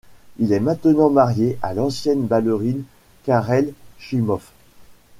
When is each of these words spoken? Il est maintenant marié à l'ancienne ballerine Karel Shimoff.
Il 0.39 0.51
est 0.51 0.59
maintenant 0.59 1.11
marié 1.11 1.59
à 1.61 1.75
l'ancienne 1.75 2.25
ballerine 2.25 2.85
Karel 3.23 3.71
Shimoff. 3.99 4.51